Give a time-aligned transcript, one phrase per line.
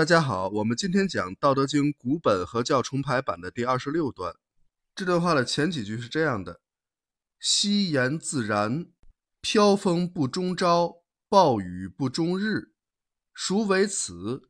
[0.00, 4.34] 大家好，我们今天讲《道德经》古本和教重排版的第二十六段。
[4.94, 6.62] 这段话的前几句是这样的
[7.38, 8.86] ：“夕言自然，
[9.42, 12.70] 飘风不终朝，暴雨不终日。
[13.34, 14.48] 孰为此？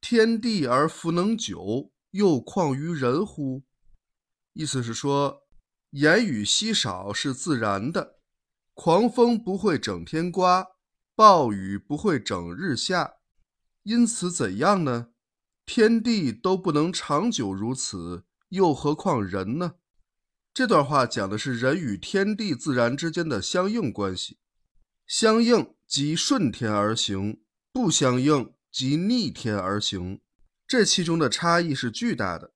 [0.00, 3.64] 天地而弗能久，又况于人乎？”
[4.54, 5.42] 意思是说，
[5.90, 8.14] 言语稀少是自然的，
[8.72, 10.66] 狂风不会整天刮，
[11.14, 13.16] 暴雨不会整日下。
[13.88, 15.08] 因此怎样呢？
[15.64, 19.76] 天地都不能长久如此，又何况人呢？
[20.52, 24.36] 这段话讲的是人与天地自然之间的相应关系。
[25.06, 27.40] 相应即顺天而行，
[27.72, 30.20] 不相应即逆天而行。
[30.66, 32.52] 这其中的差异是巨大的。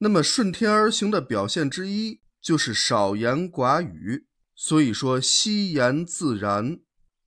[0.00, 4.26] 那么顺天而行的表现之一就是少言寡语。
[4.54, 6.80] 所以说，惜言自然，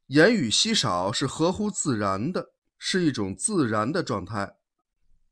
[0.10, 2.52] 言语稀少是合乎自然的。
[2.78, 4.58] 是一种自然的状态，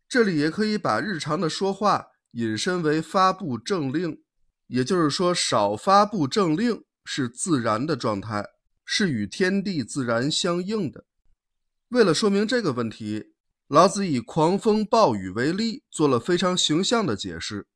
[0.08, 4.22] 这里也可以把日常的说话引申为发布政令，
[4.68, 8.46] 也就是说，少发布政令是自然的状态，
[8.84, 11.06] 是与天地自然相应的。
[11.90, 13.34] 为了说明这个问题，
[13.68, 17.68] 老子以狂风暴雨为例，做了非常形象的解释。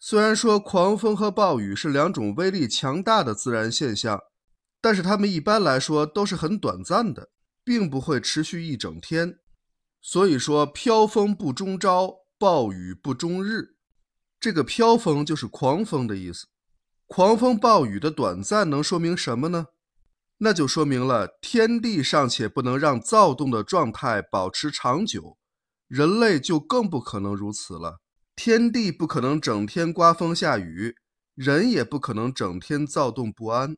[0.00, 4.20] 虽然说狂风和暴雨是两种威力强大的自然现象，
[4.80, 7.30] 但是它们一般来说都是很短暂的。
[7.68, 9.40] 并不会持续一整天，
[10.00, 13.76] 所以说飘风不终朝，暴雨不终日。
[14.40, 16.46] 这个飘风就是狂风的意思。
[17.06, 19.66] 狂风暴雨的短暂能说明什么呢？
[20.38, 25.36] 那就说明了天地尚且不能让躁动的状态保持长久，
[25.88, 28.00] 人类就更不可能如此了。
[28.34, 30.96] 天地不可能整天刮风下雨，
[31.34, 33.76] 人也不可能整天躁动不安。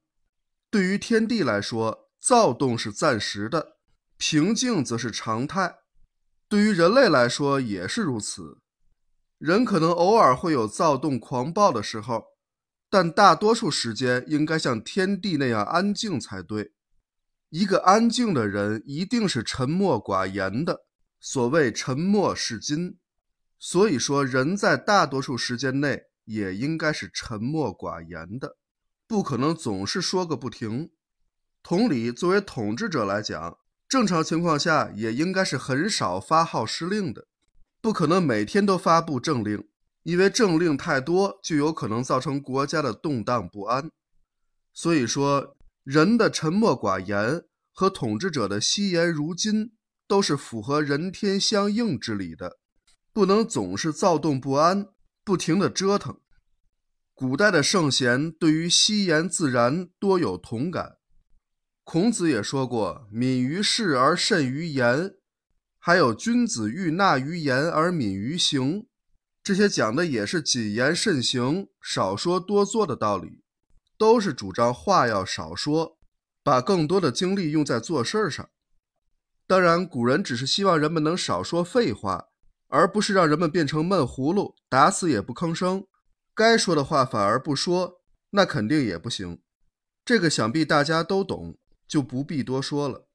[0.71, 3.80] 对于天地来说，躁动是暂时的。
[4.23, 5.77] 平静则是常态，
[6.47, 8.59] 对于人类来说也是如此。
[9.39, 12.25] 人可能偶尔会有躁动狂暴的时候，
[12.91, 16.75] 但大多数时间应该像天地那样安静才对。
[17.49, 20.83] 一个安静的人一定是沉默寡言的，
[21.19, 22.99] 所谓沉默是金。
[23.59, 28.59] 所以说，人在大多数时间内也应该是沉默寡言的，
[29.07, 30.91] 不可能总是说个不停。
[31.63, 33.57] 同理，作为统治者来讲。
[33.91, 37.27] 正常情况下也应该是很少发号施令的，
[37.83, 39.67] 不可能每天都发布政令，
[40.05, 43.91] 因为政令太多就有可能造成国家的动荡不安。
[44.73, 47.43] 所以说，人的沉默寡言
[47.73, 49.73] 和统治者的惜言如金
[50.07, 52.59] 都是符合人天相应之理的，
[53.13, 54.87] 不能总是躁动不安，
[55.25, 56.21] 不停的折腾。
[57.13, 60.99] 古代的圣贤对于惜言自然多有同感。
[61.85, 65.15] 孔子也说过：“敏于事而慎于言。”
[65.83, 68.87] 还有“君子欲纳于言而敏于行”，
[69.43, 73.43] 这些讲的也是谨言慎行、少说多做的道理，
[73.99, 75.99] 都是主张话要少说，
[76.45, 78.51] 把更多的精力用在做事儿上。
[79.47, 82.27] 当然，古人只是希望人们能少说废话，
[82.69, 85.87] 而不是让人们变成闷葫芦，打死也不吭声。
[86.35, 89.41] 该说的话反而不说，那肯定也不行。
[90.05, 91.57] 这个想必大家都懂。
[91.91, 93.09] 就不必多说了。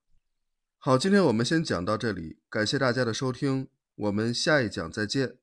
[0.77, 5.37] 好，今天我们先讲到这里，感谢大家的收听，我们下一讲再见。